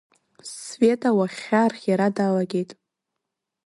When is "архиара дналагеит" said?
1.67-2.71